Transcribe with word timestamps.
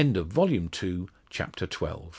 Volume 0.01 0.67
Two, 0.67 1.09
Chapter 1.29 1.67
XIII. 1.71 2.09